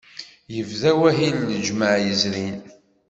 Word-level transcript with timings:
Yebda 0.55 0.91
wahil 0.99 1.35
lǧemɛa 1.53 1.95
yezrin. 2.05 2.57